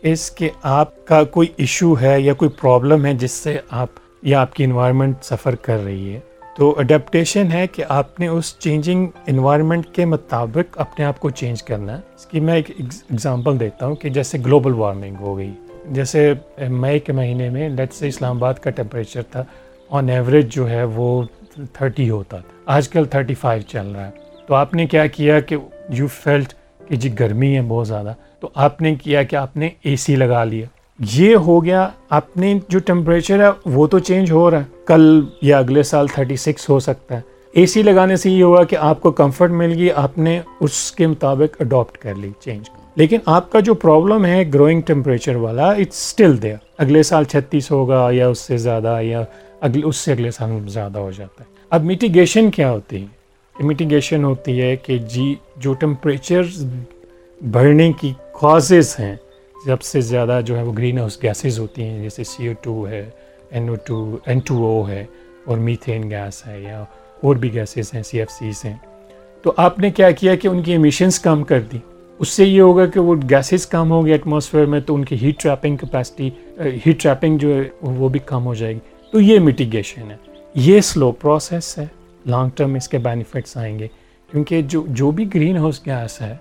[0.02, 3.88] اس کہ آپ کا کوئی ایشو ہے یا کوئی پرابلم ہے جس سے آپ
[4.22, 6.20] یا آپ کی انوائرمنٹ سفر کر رہی ہے۔
[6.58, 11.62] تو اڈیپٹیشن ہے کہ آپ نے اس چینجنگ انوائرمنٹ کے مطابق اپنے آپ کو چینج
[11.62, 15.52] کرنا ہے۔ اس کی میں ایک ایگزامپل دیتا ہوں کہ جیسے گلوبل وارمنگ ہو گئی۔
[15.90, 16.34] جیسے
[16.68, 19.44] مئی کے مہینے میں لیٹ سے اسلام آباد کا ٹیمپریچر تھا
[19.90, 21.22] آن ایوریج جو ہے وہ
[21.72, 24.10] تھرٹی ہوتا تھا۔ آج کل تھرٹی فائیو چل رہا ہے۔
[24.46, 25.56] تو آپ نے کیا کیا کہ
[25.88, 26.54] یو فیلٹ
[26.88, 30.16] کہ جی گرمی ہے بہت زیادہ۔ تو آپ نے کیا کہ آپ نے اے سی
[30.16, 30.66] لگا لیا۔
[30.98, 35.26] یہ ہو گیا آپ نے جو ٹیمپریچر ہے، وہ تو چینج ہو رہا ہے۔ کل
[35.42, 37.20] یا اگلے سال تھرٹی سکس ہو سکتا ہے۔
[37.52, 40.92] اے سی لگانے سے یہ ہوا کہ آپ کو کمفرٹ مل گئی، آپ نے اس
[40.92, 45.70] کے مطابق اڈاپٹ کر لی چینج لیکن آپ کا جو پرابلم ہے گروئنگ ٹیمپریچر والا
[45.70, 49.24] اٹس اسٹل دیر اگلے سال چھتیس ہوگا یا اس سے زیادہ یا
[49.60, 53.06] اگلے اس سے اگلے سال زیادہ ہو جاتا ہے۔ اب میٹیگیشن کیا ہوتی ہے؟
[53.66, 56.42] میٹیگیشن ہوتی ہے کہ جی جو ٹیمپریچر
[57.50, 59.16] بڑھنے کی کازز ہیں
[59.64, 62.88] سب سے زیادہ جو ہے وہ گرین ہاؤس گیسز ہوتی ہیں، جیسے سی او ٹو
[62.88, 63.10] ہے
[63.50, 65.04] N O two N two O ہے،
[65.44, 66.84] اور میتھین گیس ہے یا
[67.22, 68.76] اور بھی گیسز ہیں سی ایف سیز ہیں۔
[69.42, 71.78] تو آپ نے کیا کیا کہ ان کی ایمیشنس کم کر دی۔
[72.18, 75.16] اس سے یہ ہوگا کہ وہ گیسز کم ہوں گے ایٹماسفیئر میں، تو ان کی
[75.22, 76.30] heat trapping capacity
[76.86, 78.78] heat trapping جو ہے، وہ بھی کم ہو جائے گی۔
[79.12, 80.16] تو یہ میٹیگیشن ہے۔
[80.54, 81.86] یہ سلو پروسیس ہے۔
[82.26, 83.88] لانگ ٹرم اس کے بینیفٹس آئیں گے۔
[84.30, 86.36] کیونکہ جو جو بھی گرین ہاؤس گیس ہے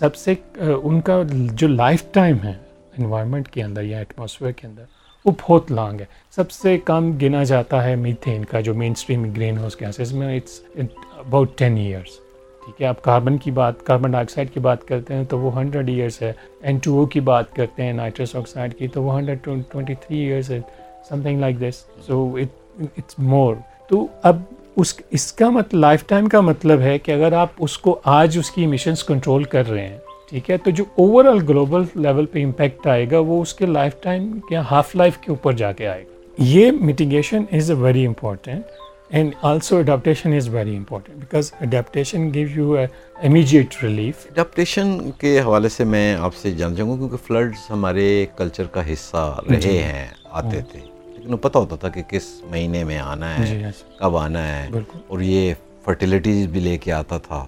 [0.00, 0.34] سب سے
[0.82, 2.52] ان کا جو لائف ٹائم ہے
[2.98, 4.82] انوائرمنٹ کے اندر یا ایٹماسفیئر کے اندر،
[5.24, 9.32] وہ بہت لانگ ہے۔ سب سے کم گنا جاتا ہے میتھین کا، جو mainstream
[9.32, 12.18] greenhouse gases میں، اٹس اباؤٹ ٹین ایئرس
[12.64, 15.54] ٹھیک ہے، آپ کاربن کی بات، کاربن ڈائی آکسائڈ کی بات کرتے ہیں تو وہ
[15.58, 16.32] ہنڈریڈ ایئرس ہے۔
[16.62, 20.18] این ٹو او کی بات کرتے ہیں، نائٹرس آکسائڈ کی، تو وہ ہنڈریڈ ٹوئنٹی تھری
[20.18, 20.60] ایئرس ہے
[21.22, 21.84] something like this.
[22.06, 22.36] So
[22.80, 23.54] it's more.
[23.88, 24.36] تو اب
[24.76, 28.38] اس اس کا مت لائف ٹائم کا مطلب ہے کہ اگر آپ اس کو آج
[28.38, 29.98] اس کی ایمیشنس کنٹرول کر رہے ہیں
[30.30, 33.66] ٹھیک ہے؟ تو جو اوور آل گلوبل لیول پہ امپیکٹ آئے گا وہ اس کے
[33.66, 37.76] لائف ٹائم یا ہاف لائف کے اوپر جا کے آئے گا۔ یہ mitigation is a
[37.76, 38.64] very important
[39.10, 42.84] and also adaptation is very important because adaptation give you a
[43.26, 48.26] immediate relief adaptation کے حوالے سے میں آپ سے جان چاہوں گا کیونکہ فلڈس ہمارے
[48.36, 50.80] کلچر کا حصہ رہے جی۔ ہیں آتے تھے۔
[51.20, 53.54] لیکن پتہ ہوتا تھا کہ کس مہینے میں آنا ہے جی،
[53.98, 54.68] کب آنا ہے۔
[55.08, 55.54] اور یہ
[55.84, 57.44] فرٹیلیٹیز بھی لے کے آتا تھا۔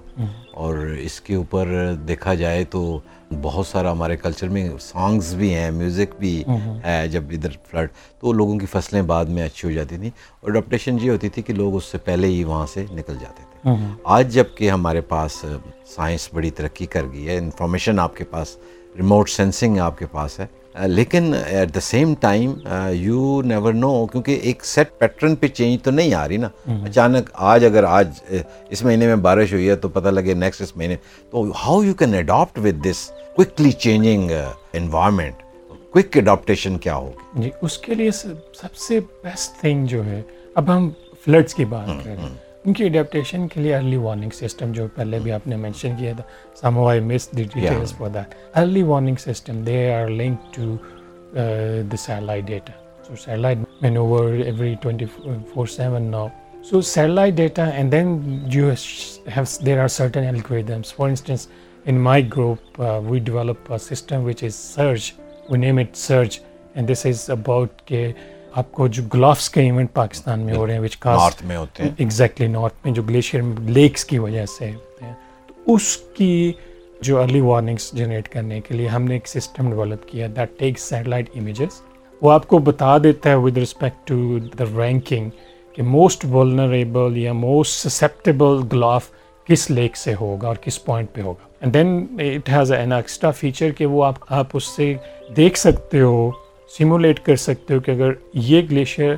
[0.53, 2.99] اور اس کے اوپر دیکھا جائے تو
[3.43, 6.45] بہت سارا ہمارے کلچر میں سانگز بھی ہیں میوزک بھی
[6.85, 7.89] ہے جب ادھر فلڈ
[8.21, 11.43] تو لوگوں کی فصلیں بعد میں اچھی ہو جاتی تھیں۔ اور اڈاپٹیشن یہ ہوتی تھی
[11.43, 13.69] کہ لوگ اس سے پہلے ہی وہاں سے نکل جاتے تھے۔
[14.05, 15.45] آج جبکہ ہمارے پاس
[15.87, 18.57] سائنس بڑی ترقی کر گئی ہے انفارمیشن آپ کے پاس
[18.97, 22.53] ریموٹ سینسنگ آپ کے پاس ہے۔ لیکن at the same time
[22.93, 26.49] you never know کیونکہ ایک سیٹ پیٹرن پہ چینج تو نہیں آ رہی نا۔
[26.85, 28.09] اچانک آج اگر آج
[28.71, 30.97] اس مہینے میں بارش ہوئی ہے تو پتہ لگے نیکسٹ اس مہینے۔
[31.31, 34.31] تو how you can adapt with this quickly changing
[34.73, 35.43] environment
[35.93, 40.23] quick adaptation کیا ہوگی جی اس کے لیے سب سے بیسٹ تھنگ جو ہے
[40.55, 40.91] اب ہم
[41.25, 44.87] فلڈس کی بات کر رہے ہیں ان کی اڈیپٹیشن کے لیے ارلی وارننگ سسٹم جو
[44.95, 46.23] پہلے بھی آپ نے مینشن کیا تھا
[46.61, 50.77] some why miss the details for that early warning system they are link to
[51.33, 52.73] the satellite data
[53.09, 55.07] so satellite mean over every twenty
[55.55, 56.29] four seven now
[56.71, 58.19] so satellite data and then
[58.53, 58.71] you
[59.37, 61.47] have there are certain algorithms for instance
[61.87, 65.13] in my group we develop system which is search
[65.51, 66.39] we name it search
[66.75, 68.11] and this is about کہ
[68.55, 71.83] آپ کو جو گلافس کے event Pakistan میں ہو رہے ہیں وچ north میں ہوتے
[71.83, 75.13] ہیں۔ ایگزیکٹلی نارتھ میں جو گلیشیئر لیکس کی وجہ سے ہوتے ہیں۔
[75.47, 76.53] تو اس کی
[77.01, 80.79] جو ارلی وارننگس جنریٹ کرنے کے لیے ہم نے ایک سسٹم ڈیولپ کیا دیٹ ٹیک
[80.79, 81.83] سیٹلائٹ امیجز
[82.23, 85.31] وہ آپ کو بتا دیتا ہے with respect to the ranking
[85.73, 89.09] کہ موسٹ ولنریبل یا موسٹ سسیپٹیبل گلاف
[89.49, 93.31] کس لیک سے ہوگا اور کس پوائنٹ پہ ہوگا۔ And then it has an extra
[93.31, 94.95] feature کہ وہ آپ آپ اس سے
[95.37, 96.31] دیکھ سکتے ہو
[96.77, 99.15] سیمولیٹ کر سکتے ہو کہ اگر یہ گلیشیئر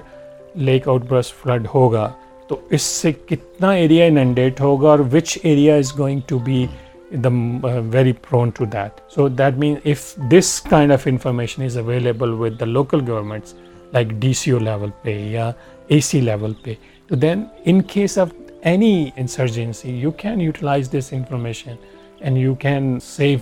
[0.66, 2.10] لیک آؤٹ برس فلڈ ہوگا،
[2.48, 6.66] تو اس سے کتنا ایریا انڈیٹ ہوگا اور which area is going to be
[7.24, 7.28] the
[7.92, 12.60] very prone to that so that mean if this kind of information is available with
[12.60, 13.54] the local governments
[13.92, 15.50] like D C O level پہ یا
[15.86, 16.74] A C level پہ
[17.10, 18.28] تو then in case of
[18.62, 21.74] any insurgency you can utilise this information
[22.24, 23.38] and you can save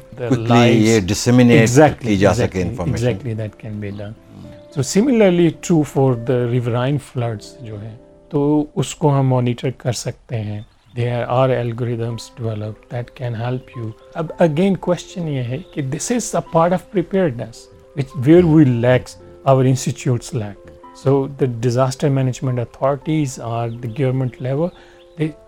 [4.75, 7.95] so similarly true for the riverine floods جو ہے
[8.31, 8.43] تو
[8.75, 10.61] اس کو ہم monitor کر سکتے ہیں
[10.95, 16.11] there are algorithms develop that can help you اب again question یہ ہے کہ this
[16.13, 17.67] is a part of preparedness
[17.97, 20.71] which where we lacks our institutes lack
[21.05, 24.69] so the disaster management authorities or the government level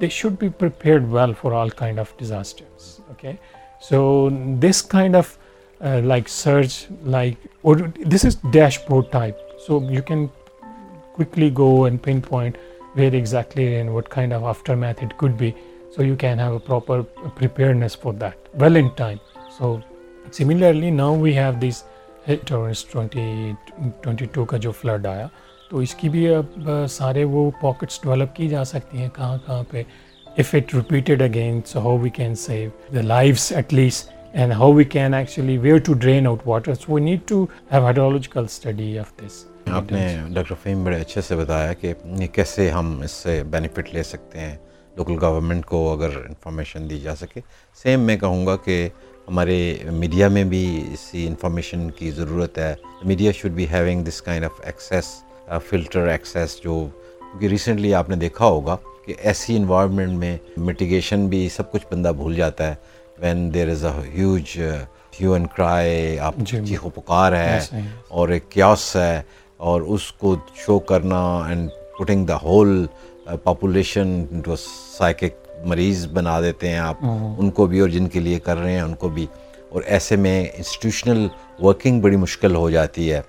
[0.01, 3.33] they should be prepared well for all kind of disasters okay
[3.89, 4.29] so
[4.63, 5.37] this kind of
[6.05, 7.47] like search like
[8.13, 8.37] this is
[8.89, 10.27] dashboard type so you can
[11.13, 12.59] quickly go and pin point
[12.97, 15.51] where exactly and what kind of aftermath it could be
[15.97, 17.03] so you can have a proper
[17.37, 19.19] preparedness for that well in time
[19.59, 19.77] so
[20.33, 21.83] similarly now we have this
[22.47, 23.53] twenty
[24.03, 25.27] twenty two کا جو flood آیا
[25.71, 29.63] تو اس کی بھی اب سارے وہ pockets develop کی جا سکتی ہیں کہاں کہاں
[29.71, 29.83] پہ
[30.39, 34.73] if it repeated again so how we can save the lives at least and how
[34.73, 39.13] we can actually where to drain out water we need to have hydrological study of
[39.17, 41.93] this آپ نے doctor Fahim بڑے اچھے سے بتایا کہ
[42.33, 44.57] کیسے ہم اس سے بینیفٹ لے سکتے ہیں
[44.97, 47.41] لوکل گورنمنٹ کو اگر انفارمیشن دی جا سکے
[47.79, 48.89] سیم میں کہوں گا کہ
[49.29, 49.57] ہمارے
[49.93, 54.61] میڈیا میں بھی اسی انفارمیشن کی ضرورت ہے media should be having this kind of
[54.65, 55.15] access
[55.69, 56.87] filter access جو
[57.21, 62.13] کیونکہ ریسنٹلی آپ نے دیکھا ہوگا کہ ایسی انوائرمنٹ میں میٹیگیشن بھی سب کچھ بندہ
[62.17, 62.75] بھول جاتا ہے
[63.19, 64.61] when there is a huge
[65.21, 66.35] hue and cry آپ
[66.67, 67.59] چیخو پکار ہے
[68.09, 69.23] اور ایک کیوس ہے
[69.57, 72.87] اور اس کو شو کرنا and putting the whole
[73.43, 74.25] population
[74.99, 76.97] psychic مریض بنا دیتے ہیں آپ
[77.39, 79.27] ان کو بھی اور جن کے لیے کر رہے ہیں ان کو بھی۔
[79.69, 81.29] اور ایسے میں انسٹیٹیوشنل
[81.63, 83.21] ورکنگ بڑی مشکل ہو جاتی ہے۔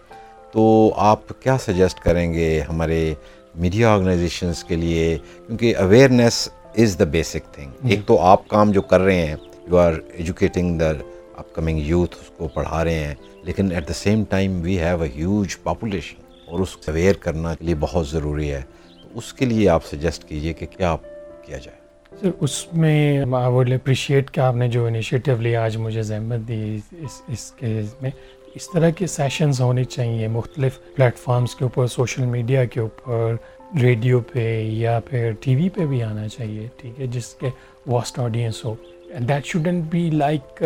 [0.51, 3.13] تو آپ کیا سجیسٹ کریں گے ہمارے
[3.55, 8.81] میڈیا آرگنائزیشنس کے لیے کیونکہ awareness is the basic thing ایک تو آپ کام جو
[8.81, 9.35] کر رہے ہیں
[9.67, 10.91] you are educating the
[11.55, 15.09] upcoming youth اس کو پڑھا رہے ہیں لیکن at the same time we have a
[15.15, 18.61] huge population اور اس کو اویئر کرنا کے لیے بہت ضروری ہے۔
[19.03, 20.95] تو اس کے لیے آپ سجیسٹ کیجیے کہ کیا
[21.41, 21.85] کیا جائے۔
[22.21, 26.47] سر اس میں آئی ووڈ اپریشیٹ کہ آپ نے جو انیشیٹو لی آج مجھے زحمت
[26.47, 28.11] دی اس اس کیس میں۔
[28.55, 33.35] اس طرح کے سیشنز ہونے چاہیے، مختلف پلیٹ فارمس کے اوپر سوشل میڈیا کے اوپر
[33.81, 37.49] ریڈیو پہ یا پھر ٹی وی پہ بھی آنا چاہیے، ٹھیک ہے، جس کے
[37.87, 38.75] vast audience who.
[39.19, 40.63] That shouldn't be like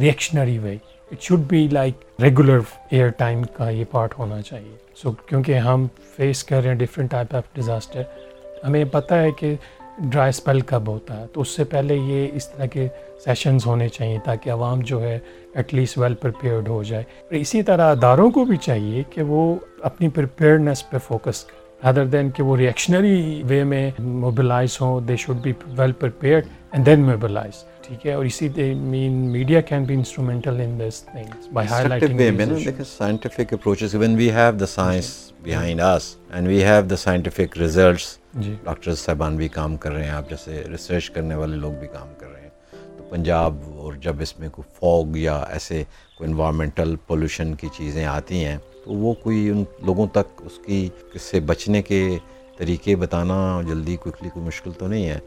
[0.00, 0.76] reactionary way
[1.10, 2.58] it should be like regular
[2.90, 7.10] air time کا یہ پارٹ ہونا چاہیے۔ سو کیونکہ ہم فیس کر رہے ہیں ڈفرینٹ
[7.10, 8.02] ٹائپ آف ڈیزاسٹر
[8.64, 9.54] ہمیں پتہ ہے کہ
[9.98, 12.88] ڈرائی اسپیل کب ہوتا ہے۔ تو اس سے پہلے یہ اس طرح کے
[13.24, 15.18] سیشنز ہونے چاہیے تاکہ عوام جو ہے
[15.54, 19.56] ایٹ لیسٹ ویل پریپیئرڈ ہو جائے۔ اور اسی طرح اداروں کو بھی چاہیے کہ وہ
[19.82, 25.16] اپنی پریپیئرنیس پہ فوکس کریں ادر دین کہ وہ ریئیکشنری وے میں موبلائز ہوں they
[25.16, 29.94] should be well prepared and then mobilise ٹھیک ہے؟ اور اسی مین media can be
[29.94, 36.16] instrumental in this things by highlighting scientific approaches when we have the science behind us
[36.32, 38.18] and we have the scientific results
[38.64, 42.08] doctor صاحبان بھی کام کر رہے ہیں آپ جیسے ریسرچ کرنے والے لوگ بھی کام
[42.08, 42.19] کر رہے ہیں۔
[43.10, 45.82] پنجاب اور جب اس میں کوئی فوگ یا ایسے
[46.18, 50.88] کوئی انوائرمنٹل پولوشن کی چیزیں آتی ہیں، تو وہ کوئی ان لوگوں تک اس کی
[51.14, 52.06] اس سے بچنے کے
[52.58, 55.18] طریقے بتانا جلدی کوئکلی کوئی مشکل تو نہیں ہے۔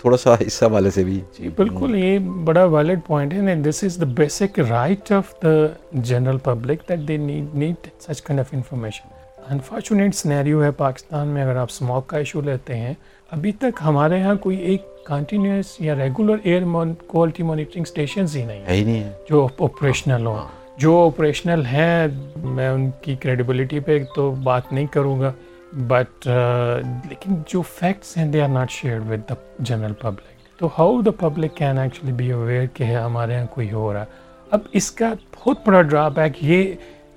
[0.00, 4.00] تھوڑا سا اس حوالے سے بھی۔ جی بالکل، یہ بڑا ویلڈ پوائنٹ ہے this is
[4.00, 9.14] the basic right of the general public that they need need such kind of information
[9.50, 12.94] unfortunate scenario ہے پاکستان میں، اگر آپ اسموک کا ایشو لیتے ہیں
[13.30, 16.62] ابھی تک ہمارے یہاں کوئی ایک کنٹینیوس یا regular air
[17.06, 20.36] quality monitoring stations ہی نہیں ہیں۔ جو آپریشنل ہوں۔
[20.76, 25.32] جو آپریشنل ہیں میں ان کی کریڈیبلٹی پہ تو بات نہیں کروں گا۔
[25.88, 26.28] بٹ
[27.08, 31.10] لیکن جو فیکٹس ہیں they are not share with the general public تو how the
[31.10, 34.04] public can actually be aware کہ ہمارے یہاں کوئی ہو رہا ہے؟
[34.50, 36.72] اب اس کا بہت بڑا ڈرا بیک یہ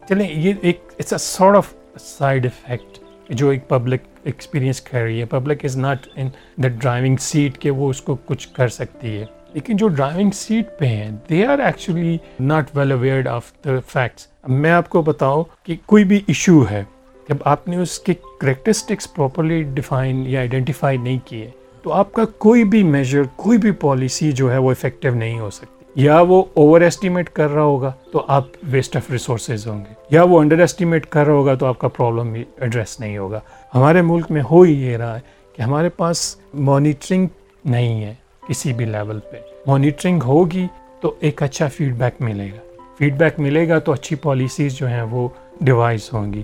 [0.09, 5.19] چلیں یہ ایک it's a sort of side effect جو ایک پبلک ایکسپیرئنس کر رہی
[5.19, 6.29] ہے public is not in
[6.63, 10.77] the driving seat کہ وہ اس کو کچھ کر سکتی ہے لیکن جو ڈرائیونگ سیٹ
[10.79, 15.43] پہ ہیں they are actually not well aware of the facts میں آپ کو بتاؤں
[15.63, 16.83] کہ کوئی بھی ایشو ہے
[17.29, 21.49] جب آپ نے اس کے کریکٹرسٹکس پراپرلی ڈیفائن یا آئیڈینٹیفائی نہیں کیے
[21.83, 25.49] تو آپ کا کوئی بھی میجر کوئی بھی پالیسی جو ہے وہ افیکٹو نہیں ہو
[25.49, 29.93] سکتی یا وہ اوور ایسٹیمیٹ کر رہا ہوگا تو آپ ویسٹ آف ریسورسز ہوں گے۔
[30.09, 33.39] یا وہ انڈر ایسٹیمیٹ کر رہا ہوگا تو آپ کا پرابلم بھی ایڈریس نہیں ہوگا۔
[33.75, 35.21] ہمارے ملک میں ہو ہی یہ رہا ہے
[35.55, 37.27] کہ ہمارے پاس مانیٹرنگ
[37.65, 38.13] نہیں ہے
[38.47, 40.67] کسی بھی لیول پہ۔ مانیٹرنگ ہوگی
[41.01, 44.87] تو ایک اچھا فیڈ بیک ملے گا۔ فیڈ بیک ملے گا تو اچھی پالیسیز جو
[44.87, 45.27] ہیں وہ
[45.61, 46.43] ڈیوائز ہوں گی۔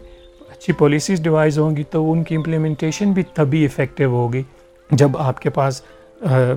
[0.49, 4.43] اچھی پالیسیز ڈیوائز ہوں گی تو ان کی امپلیمنٹیشن بھی تبھی افیکٹو ہوگی
[4.91, 5.81] جب آپ کے پاس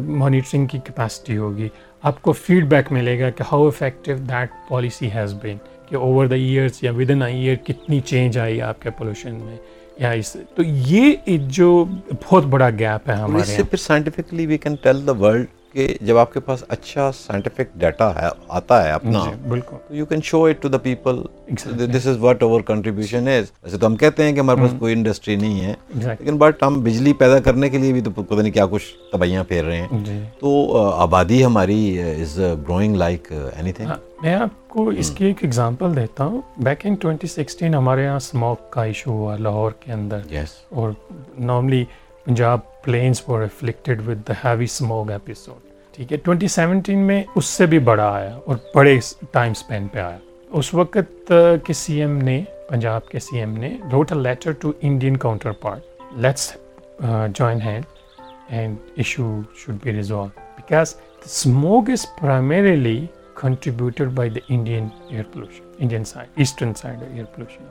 [0.01, 1.69] مانیٹرنگ کی کیپیسٹی ہوگی۔
[2.03, 5.57] آپ کو فیڈ بیک ملے گا کہ how effective that policy has been
[5.89, 9.35] کہ اوور دا ایئرس یا ود ان اے ایئر کتنی چینج آئی آپ کے پولوشن
[9.35, 9.57] میں
[9.99, 15.07] یا اس تو یہ جو بہت بڑا گیپ ہے ہمارے پھر scientifically we can tell
[15.07, 15.47] the world
[15.79, 20.07] کہ جب آپ کے پاس اچھا سائنٹیفک ڈیٹا ہے آتا ہے اپنا جی، بالکل۔ You
[20.07, 21.23] can show it to the people
[21.95, 24.93] this is what our contribution is ویسے تو ہم کہتے ہیں کہ ہمارے پاس کوئی
[24.95, 28.53] انڈسٹری نہیں ہے لیکن بٹ ہم بجلی پیدا کرنے کے لیے بھی تو پتہ نہیں
[28.53, 33.89] کیا کچھ تباہیاں پھیر رہے ہیں۔ جی۔ تو آبادی ہماری is growing like any thing
[34.23, 38.17] میں آپ کو اس کی ایک ایگزامپل دیتا ہوں۔ بیک ان ٹوینٹی سکسٹین ہمارے یہاں
[38.17, 40.91] اسموک کا ایشو ہوا لاہور کے اندر۔ یس اور
[41.39, 41.85] normally
[42.25, 45.67] Punjab plains for afflicted with the heavy smoke episode
[45.99, 48.99] ٹھیک ہے۔ ٹوینٹی سیونٹین میں اس سے بھی بڑا آیا اور بڑے
[49.33, 50.19] ٹائم اسپین پہ آیا۔
[50.51, 51.33] اس وقت
[51.65, 55.17] کے سی ایم نے، پنجاب کے سی ایم نے wrote a letter to Indian
[55.63, 56.51] counterpart let's
[57.03, 57.85] join hand
[58.49, 60.25] and issue should be resolve
[60.57, 60.95] because
[61.27, 63.01] smoke is primarily
[63.41, 67.65] contributed by the Indian air pollution Indian side eastern side air pollution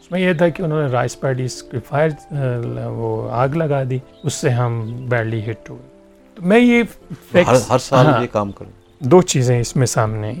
[0.00, 2.08] اس میں یہ تھا کہ انہوں نے rice pads کی fire
[2.96, 5.94] وہ آگ لگا دی، اس سے ہم بیڈلی ہٹ ہوئے۔
[6.38, 6.82] میں یہ
[7.70, 8.70] ہر سال یہ کام کروں۔
[9.00, 10.32] دو چیزیں اس میں سامنے۔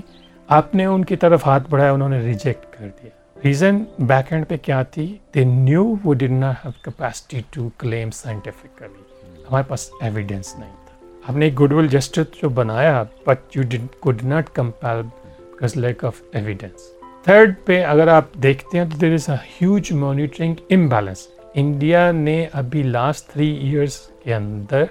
[0.48, 3.10] آپ نے ان کی طرف ہاتھ بڑھایا انہوں نے ریجیکٹ کر دیا۔
[3.44, 8.10] ریزن بیک اینڈ پہ کیا تھی؟ دے نیو وہ don't not have capacity to claim
[8.10, 9.02] scientifically
[9.50, 13.62] ہمارے پاس ایویڈینس نہیں تھا۔ ہم نے گڈ ول جسٹس جو بنایا but you
[14.00, 16.80] could not compile because lack of evidence
[17.24, 22.46] third پہ اگر آپ دیکھتے ہیں تو there is a huge monitoring imbalance India نے
[22.52, 24.84] ابھی لاسٹ تھری ایئرس کے اندر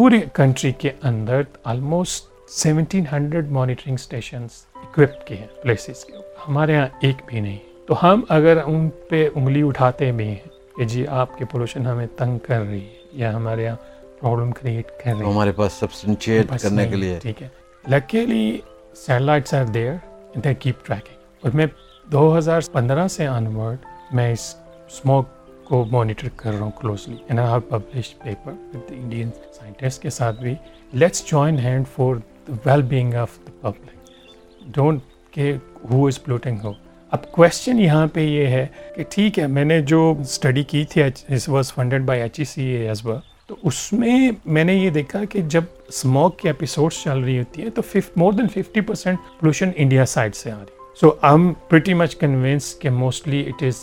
[0.00, 6.12] پورے کنٹری کے اندر almost seventeen hundred monitoring stations equip کے ہیں پلیسز کے۔
[6.48, 10.36] ہمارے یہاں ایک بھی نہیں۔ تو ہم اگر ان پہ انگلی اٹھاتے بھی ہیں
[10.76, 13.76] کہ جی آپ کی پولوشن ہمیں تنگ کر رہی ہے یا ہمارے یہاں
[14.20, 17.48] پرابلم کریٹ کر رہی ہے۔ ہمارے پاس سبسٹنشیٹ کرنے کے لیے۔ ٹھیک ہے۔
[17.88, 18.58] Luckily
[18.94, 19.94] satellites are there
[20.34, 21.66] they keep tracking اور میں
[22.04, 23.78] دو ہزار پندرہ سے آنورڈ
[24.12, 24.54] میں اس
[24.92, 25.28] اسموک
[25.70, 30.10] کو مانیٹر کر رہا ہوں closely and I have publish paper with Indian scientist کے
[30.10, 30.54] ساتھ بھی.
[30.92, 32.14] Let's join hand for
[32.48, 35.02] the well being of the public don't
[35.32, 35.52] کہ
[35.90, 36.72] ہو از پلوٹنگ ہو
[37.12, 41.02] اب کوشچن یہاں پہ یہ ہے کہ ٹھیک ہے، میں نے جو اسٹڈی کی تھی
[41.48, 44.90] was funded by H E C A as well تو اس میں میں نے یہ
[44.90, 47.82] دیکھا کہ جب اسموک کی ایپیسوڈس چل رہی ہوتی ہیں، تو
[48.16, 52.16] more than fifty percent pollution India side سے آ رہی so I am pretty much
[52.16, 53.82] convince کہ mostly it is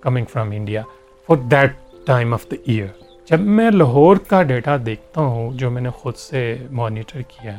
[0.00, 0.82] coming from India
[1.28, 1.72] for that
[2.06, 2.86] time of the year
[3.30, 7.56] جب میں لاہور کا ڈیٹا دیکھتا ہوں جو میں نے خود سے مانیٹر کیا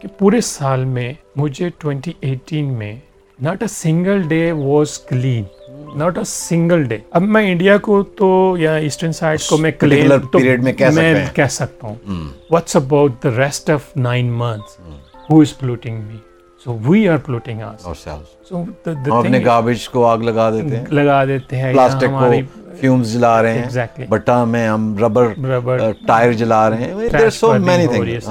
[0.00, 2.96] کہ پورے سال میں مجھے ٹوینٹی ایٹین میں
[3.38, 5.44] not a single day was clean
[5.98, 10.10] not a single day اب میں انڈیا کو تو یا ایسٹرن سائڈ کو میں کلین
[10.32, 11.94] تو میں کہہ سکتا ہوں۔
[12.50, 14.80] What's about the rest of nine months
[15.30, 16.16] who is polluting me
[16.64, 17.60] so we are polluting
[18.48, 18.64] so
[19.06, 22.32] اپنے گاربیج کو آگ لگا دیتے ہیں۔ لگا دیتے ہیں پلاسٹک کو
[22.80, 25.32] فیومز جلا رہے ہیں۔ بٹا میں ہم ربر
[26.06, 28.30] ٹائر جلا رہے ہیں۔ سو مینی تھنگ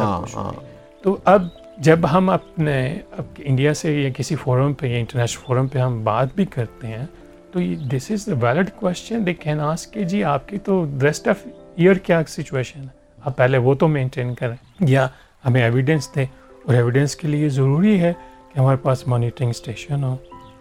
[1.02, 1.42] تو اب
[1.78, 3.00] جب ہم اپنے
[3.38, 7.06] انڈیا سے یا کسی فورم پہ یا انٹرنیشنل فورم پہ ہم بات بھی کرتے ہیں
[7.52, 7.60] تو
[7.92, 11.48] this is a valid question they can ask کہ جی آپ کی تو ریسٹ آف
[11.76, 12.88] ایئر کیا سچویشن ہے؟
[13.26, 15.08] آپ پہلے وہ تو مینٹین کریں۔ یا
[15.46, 16.26] ہمیں ایویڈینس دیں۔
[16.66, 18.14] اور ایویڈینس کے لیے ضروری ہے
[18.54, 20.16] کہ ہمارے پاس مانیٹرنگ اسٹیشن ہو۔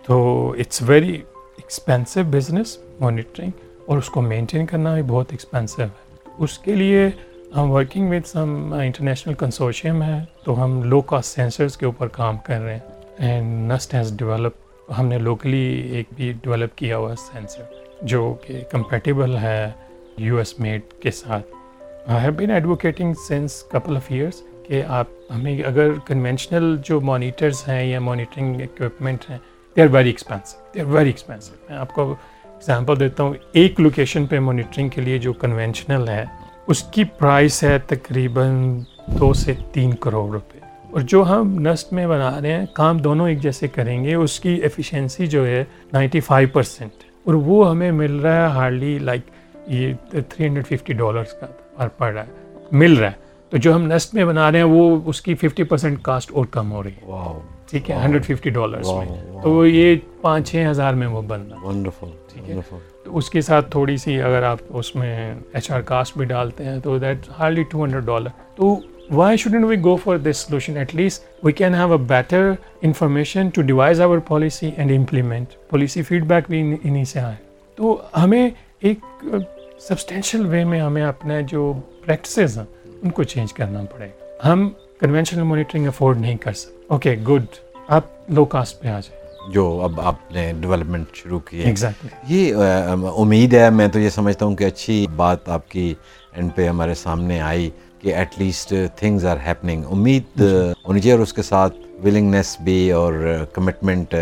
[0.07, 1.13] تو it's very
[1.57, 3.51] expensive business monitoring
[3.87, 5.89] اور اس کو مینٹین کرنا بھی بہت ایکسپینسو ہے۔
[6.39, 7.09] اس کے لیے
[7.57, 12.37] ہم working with some international consortium ہے، تو ہم لو کاسٹ سینسرس کے اوپر کام
[12.39, 12.81] کر رہے ہیں۔
[13.19, 14.53] اینڈ نسٹ ہیز ڈیولپ
[14.99, 17.63] ہم نے لوکلی ایک بھی ڈیولپ کیا ہوا سینسر
[18.03, 19.71] جو کہ کمپیٹیبل ہے
[20.17, 21.47] یو ایس میڈ کے ساتھ۔
[22.07, 27.63] I have been advocating since couple of years کہ آپ ہمیں اگر کنونشنل جو مانیٹرز
[27.69, 29.39] ہیں یا مانیٹرنگ اکوپمنٹ ہیں
[29.77, 33.81] they are very expensive they are very expensive میں آپ کو اگزامپل دیتا ہوں، ایک
[33.81, 36.25] لوکیشن پہ مانیٹرنگ کے لیے جو کنونشنل ہے،
[36.67, 40.59] اس کی پرائس ہے تقریباً دو سے تین کروڑ روپے۔
[40.91, 44.41] اور جو ہم نسٹ میں بنا رہے ہیں، کام دونوں ایک جیسے کریں گے، اس
[44.41, 46.93] کی ایفیشینسی جو ہے نائنٹی فائیو پرسینٹ
[47.25, 49.21] اور وہ ہمیں مل رہا ہے ہارڈلی لائک
[49.67, 53.75] یہ تھری ہنڈریڈ ففٹی ڈالرس کا پر پڑ رہا ہے، مل رہا ہے۔ تو جو
[53.75, 56.83] ہم نیسٹ میں بنا رہے ہیں وہ اس کی ففٹی پرسینٹ کاسٹ اور کم ہو
[56.83, 57.05] رہی ہے۔
[57.71, 59.07] ٹھیک ہے ہنڈریڈ ففٹی ڈالرس میں.
[59.43, 61.57] تو وہ یہ پانچ چھ ہزار میں وہ بن رہا
[62.33, 62.55] ٹھیک ہے۔
[63.05, 66.65] تو اس کے ساتھ تھوڑی سی اگر آپ اس میں ایچ آر کاسٹ بھی ڈالتے
[66.65, 70.77] ہیں تو that hardly two hundred dollar تو why shouldn't we go for this solution
[70.77, 76.03] at least we can have a better information to devise our policy and implement policy
[76.25, 77.35] feedback بھی ان- انہیں سے آئے۔
[77.77, 79.25] تو ہمیں ایک
[79.81, 81.73] سبسٹینشیل وے میں ہمیں اپنے جو
[82.07, 82.65] پریکٹسز ہیں
[83.03, 87.45] ان کو چینج کرنا پڑے گا۔ ہم کنونشنل مانیٹرنگ افورڈ نہیں کر سکتے۔ اوکے گڈ
[87.89, 91.73] آپ لو کاسٹ پہ آ جائیں۔ جو اب آپ نے ڈیولپمنٹ شروع کی ہے۔
[92.29, 92.55] یہ
[93.17, 95.95] امید ہے میں تو یہ سمجھتا ہوں کہ اچھی بات آپ کی
[96.33, 100.41] اینڈ پہ ہمارے سامنے آئی کہ at least things are happening امید
[100.89, 104.15] ہونی چاہیے اور اس کے ساتھ ولنگنیس بھی اور کمٹمنٹ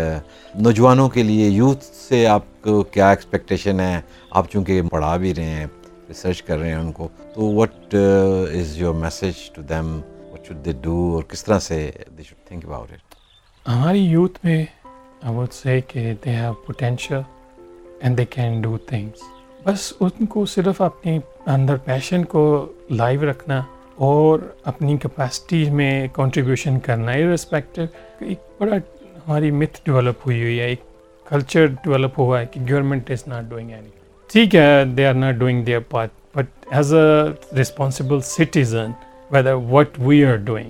[0.55, 5.45] نوجوانوں کے لیے یوتھ سے آپ کو کیا ایکسپیکٹیشن ہے؟ آپ چونکہ پڑھا بھی رہے
[5.45, 5.67] ہیں۔
[6.09, 9.99] ریسرچ کر رہے ہیں ان کو تو what is your message to them
[10.31, 13.15] what should they do اور کس طرح سے they should think about it
[13.67, 14.65] ہماری یوتھ میں
[15.21, 17.21] آئی وڈ سے کہ they have potential
[17.99, 19.21] and they can do things
[19.65, 23.61] بس ان کو صرف اپنی اندر پیشن کو لائیو رکھنا
[23.95, 27.81] اور اپنی کیپیسٹی میں کنٹریبیوشن کرنا ارسپیکٹو
[28.19, 28.75] ایک بڑا
[29.17, 30.81] ہماری متھ ڈیولپ ہوئی ہوئی ہے، ایک
[31.25, 33.89] کلچر ڈیولپ ہوا ہے کہ government is not doing any
[34.31, 38.91] ٹھیک ہے they are not doing their part but as a responsible citizen
[39.31, 40.69] whether what we are doing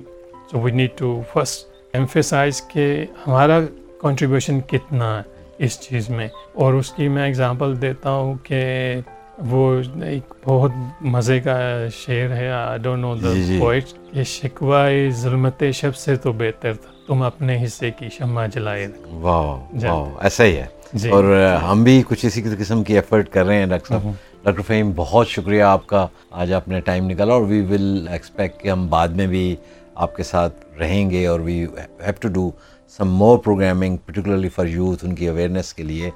[0.52, 3.60] so we need to first emphasize کہ ہمارا
[4.02, 5.22] کنٹریبیوشن کتنا ہے
[5.58, 8.96] اس چیز میں۔ اور اس کی میں اگزامپل دیتا ہوں کہ
[9.38, 11.60] وہ ایک بہت مزے کا
[11.94, 13.28] شعر ہے۔ I don't know the.
[13.60, 18.88] Poet کہ شکوہ ظلمت شب سے تو بہتر تھا۔ تم اپنے حصے کی شمع جلائے۔
[19.12, 19.88] واہ جی۔
[20.22, 20.66] ایسا ہی ہے۔
[21.12, 24.02] اور ہم بھی کچھ اسی قسم کی ایفرٹ کر رہے ہیں ڈاکٹر صاحب۔
[24.44, 28.62] ڈاکٹر فہیم بہت شکریہ آپ کا۔ آج آپ نے ٹائم نکالا اور وی ول ایکسپیکٹ
[28.62, 29.56] کہ ہم بعد میں بھی
[29.96, 32.52] آپ کے ساتھ رہیں گے اور we have to do
[32.98, 36.10] some more programming particularly for youth ان کی اویئرنیس کے لیے۔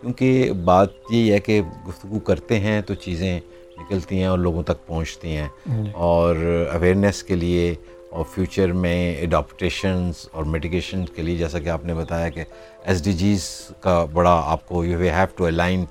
[0.00, 3.40] کیونکہ بات یہ ہے کہ گفتگو کرتے ہیں تو چیزیں
[3.78, 5.48] نکلتی ہیں اور لوگوں تک پہنچتی ہیں۔
[5.92, 6.36] اور
[6.72, 7.74] اویئرنیس کے لیے
[8.10, 12.44] اور فیوچر میں اڈاپٹیشنز اور میڈیکیشن کے لیے، جیسا کہ آپ نے بتایا کہ
[12.84, 15.84] ایس ڈی جیز کا بڑا آپ کو you have to align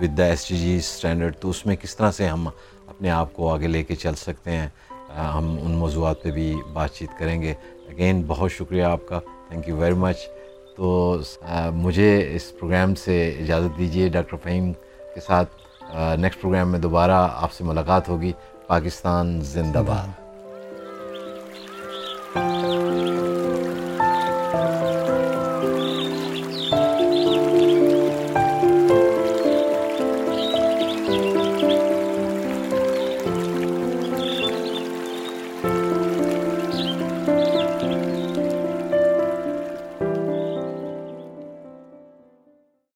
[0.00, 3.32] with the S D Gs standard تو اس میں کس طرح سے ہم اپنے آپ
[3.34, 4.68] کو آگے لے کے چل سکتے ہیں؟
[5.34, 7.54] ہم ان موضوعات پہ بھی بات چیت کریں گے.
[7.88, 9.20] اگین بہت شکریہ آپ کا.
[9.48, 10.26] تھینک یو ویری مچ
[10.76, 11.18] تو
[11.74, 14.72] مجھے اس پروگرام سے اجازت دیجیے ڈاکٹر فہیم
[15.14, 15.50] کے ساتھ.
[16.18, 18.32] نیکسٹ پروگرام میں دوبارہ آپ سے ملاقات ہوگی.
[18.66, 20.25] پاکستان زندہ باد.
[22.34, 23.25] Thank you.